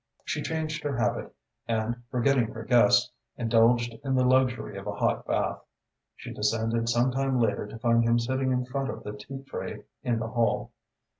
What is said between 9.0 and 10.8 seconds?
the tea tray in the hall.